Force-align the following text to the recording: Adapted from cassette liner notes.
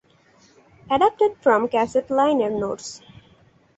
Adapted 0.89 1.37
from 1.43 1.67
cassette 1.69 2.09
liner 2.09 2.49
notes. 2.49 3.03